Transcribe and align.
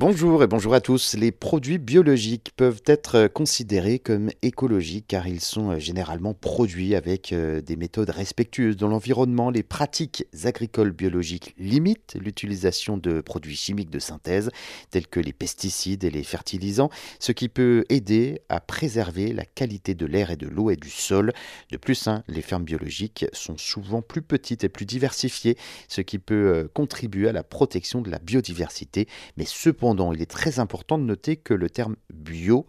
Bonjour 0.00 0.42
et 0.42 0.46
bonjour 0.46 0.72
à 0.72 0.80
tous. 0.80 1.12
Les 1.12 1.30
produits 1.30 1.76
biologiques 1.76 2.52
peuvent 2.56 2.80
être 2.86 3.26
considérés 3.26 3.98
comme 3.98 4.30
écologiques 4.40 5.04
car 5.08 5.28
ils 5.28 5.42
sont 5.42 5.78
généralement 5.78 6.32
produits 6.32 6.94
avec 6.94 7.34
euh, 7.34 7.60
des 7.60 7.76
méthodes 7.76 8.08
respectueuses 8.08 8.78
dans 8.78 8.88
l'environnement. 8.88 9.50
Les 9.50 9.62
pratiques 9.62 10.24
agricoles 10.44 10.92
biologiques 10.92 11.54
limitent 11.58 12.16
l'utilisation 12.18 12.96
de 12.96 13.20
produits 13.20 13.56
chimiques 13.56 13.90
de 13.90 13.98
synthèse 13.98 14.48
tels 14.90 15.06
que 15.06 15.20
les 15.20 15.34
pesticides 15.34 16.02
et 16.02 16.10
les 16.10 16.24
fertilisants, 16.24 16.88
ce 17.18 17.32
qui 17.32 17.50
peut 17.50 17.84
aider 17.90 18.40
à 18.48 18.60
préserver 18.60 19.34
la 19.34 19.44
qualité 19.44 19.94
de 19.94 20.06
l'air 20.06 20.30
et 20.30 20.38
de 20.38 20.48
l'eau 20.48 20.70
et 20.70 20.76
du 20.76 20.88
sol. 20.88 21.34
De 21.72 21.76
plus, 21.76 22.08
hein, 22.08 22.24
les 22.26 22.40
fermes 22.40 22.64
biologiques 22.64 23.26
sont 23.34 23.58
souvent 23.58 24.00
plus 24.00 24.22
petites 24.22 24.64
et 24.64 24.70
plus 24.70 24.86
diversifiées, 24.86 25.58
ce 25.88 26.00
qui 26.00 26.18
peut 26.18 26.54
euh, 26.54 26.68
contribuer 26.72 27.28
à 27.28 27.32
la 27.32 27.42
protection 27.42 28.00
de 28.00 28.10
la 28.10 28.18
biodiversité. 28.18 29.06
Mais 29.36 29.44
cependant, 29.44 29.89
il 30.12 30.22
est 30.22 30.30
très 30.30 30.58
important 30.58 30.98
de 30.98 31.04
noter 31.04 31.36
que 31.36 31.54
le 31.54 31.68
terme 31.68 31.96
bio 32.12 32.66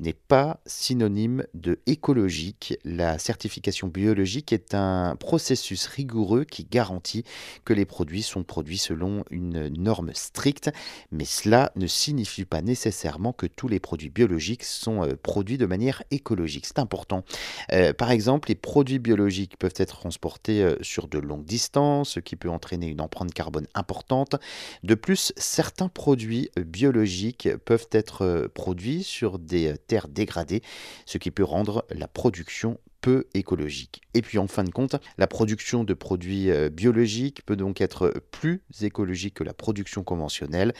n'est 0.00 0.12
pas 0.12 0.60
synonyme 0.66 1.44
de 1.54 1.80
écologique. 1.86 2.78
La 2.84 3.18
certification 3.18 3.88
biologique 3.88 4.52
est 4.52 4.74
un 4.74 5.16
processus 5.16 5.86
rigoureux 5.86 6.44
qui 6.44 6.64
garantit 6.64 7.24
que 7.64 7.72
les 7.72 7.84
produits 7.84 8.22
sont 8.22 8.42
produits 8.42 8.78
selon 8.78 9.24
une 9.30 9.68
norme 9.68 10.10
stricte, 10.14 10.70
mais 11.10 11.24
cela 11.24 11.72
ne 11.76 11.86
signifie 11.86 12.44
pas 12.44 12.62
nécessairement 12.62 13.32
que 13.32 13.46
tous 13.46 13.68
les 13.68 13.80
produits 13.80 14.10
biologiques 14.10 14.64
sont 14.64 15.04
euh, 15.04 15.14
produits 15.20 15.58
de 15.58 15.66
manière 15.66 16.02
écologique. 16.10 16.66
C'est 16.66 16.78
important. 16.78 17.24
Euh, 17.72 17.92
par 17.92 18.10
exemple, 18.10 18.48
les 18.48 18.54
produits 18.54 18.98
biologiques 18.98 19.56
peuvent 19.58 19.74
être 19.76 19.98
transportés 19.98 20.62
euh, 20.62 20.76
sur 20.82 21.08
de 21.08 21.18
longues 21.18 21.44
distances, 21.44 22.10
ce 22.10 22.20
qui 22.20 22.36
peut 22.36 22.50
entraîner 22.50 22.86
une 22.86 23.00
empreinte 23.00 23.32
carbone 23.32 23.66
importante. 23.74 24.36
De 24.82 24.94
plus, 24.94 25.32
certains 25.36 25.88
produits 25.88 26.50
biologiques 26.64 27.48
peuvent 27.64 27.88
être 27.92 28.22
euh, 28.22 28.48
produits 28.48 29.02
sur 29.02 29.38
des 29.38 29.72
euh, 29.72 29.76
terres 29.76 30.08
dégradées, 30.08 30.62
ce 31.06 31.18
qui 31.18 31.30
peut 31.30 31.44
rendre 31.44 31.84
la 31.90 32.08
production 32.08 32.78
peu 33.04 33.26
écologique. 33.34 34.00
Et 34.14 34.22
puis 34.22 34.38
en 34.38 34.46
fin 34.46 34.64
de 34.64 34.70
compte, 34.70 34.96
la 35.18 35.26
production 35.26 35.84
de 35.84 35.92
produits 35.92 36.50
euh, 36.50 36.70
biologiques 36.70 37.44
peut 37.44 37.54
donc 37.54 37.82
être 37.82 38.14
plus 38.30 38.62
écologique 38.80 39.34
que 39.34 39.44
la 39.44 39.52
production 39.52 40.02
conventionnelle, 40.02 40.72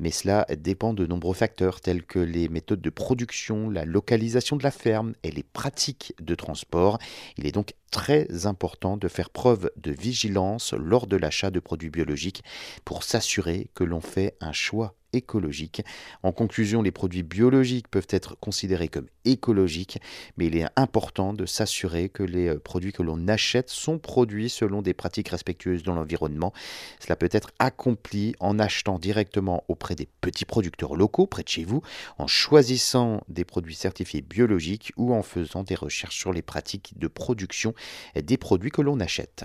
mais 0.00 0.10
cela 0.10 0.44
dépend 0.58 0.92
de 0.92 1.06
nombreux 1.06 1.36
facteurs 1.36 1.80
tels 1.80 2.02
que 2.02 2.18
les 2.18 2.48
méthodes 2.48 2.80
de 2.80 2.90
production, 2.90 3.70
la 3.70 3.84
localisation 3.84 4.56
de 4.56 4.64
la 4.64 4.72
ferme 4.72 5.14
et 5.22 5.30
les 5.30 5.44
pratiques 5.44 6.14
de 6.20 6.34
transport. 6.34 6.98
Il 7.36 7.46
est 7.46 7.52
donc 7.52 7.74
très 7.92 8.46
important 8.46 8.96
de 8.96 9.06
faire 9.06 9.30
preuve 9.30 9.70
de 9.76 9.92
vigilance 9.92 10.72
lors 10.72 11.06
de 11.06 11.16
l'achat 11.16 11.52
de 11.52 11.60
produits 11.60 11.90
biologiques 11.90 12.42
pour 12.84 13.04
s'assurer 13.04 13.70
que 13.74 13.84
l'on 13.84 14.00
fait 14.00 14.36
un 14.40 14.52
choix 14.52 14.97
écologique. 15.12 15.82
En 16.22 16.32
conclusion, 16.32 16.82
les 16.82 16.90
produits 16.90 17.22
biologiques 17.22 17.88
peuvent 17.88 18.08
être 18.10 18.36
considérés 18.38 18.88
comme 18.88 19.06
écologiques, 19.24 19.98
mais 20.36 20.46
il 20.46 20.56
est 20.56 20.66
important 20.76 21.32
de 21.32 21.46
s'assurer 21.46 22.08
que 22.08 22.22
les 22.22 22.48
euh, 22.48 22.58
produits 22.58 22.92
que 22.92 23.02
l'on 23.02 23.28
achète 23.28 23.70
sont 23.70 23.98
produits 23.98 24.48
selon 24.48 24.82
des 24.82 24.94
pratiques 24.94 25.28
respectueuses 25.28 25.82
dans 25.82 25.94
l'environnement. 25.94 26.52
Cela 27.00 27.16
peut 27.16 27.28
être 27.32 27.50
accompli 27.58 28.34
en 28.40 28.58
achetant 28.58 28.98
directement 28.98 29.64
auprès 29.68 29.94
des 29.94 30.08
petits 30.20 30.44
producteurs 30.44 30.96
locaux 30.96 31.26
près 31.26 31.42
de 31.42 31.48
chez 31.48 31.64
vous, 31.64 31.82
en 32.18 32.26
choisissant 32.26 33.22
des 33.28 33.44
produits 33.44 33.74
certifiés 33.74 34.22
biologiques 34.22 34.92
ou 34.96 35.14
en 35.14 35.22
faisant 35.22 35.62
des 35.62 35.74
recherches 35.74 36.18
sur 36.18 36.32
les 36.32 36.42
pratiques 36.42 36.98
de 36.98 37.08
production 37.08 37.74
des 38.14 38.36
produits 38.36 38.70
que 38.70 38.82
l'on 38.82 39.00
achète. 39.00 39.44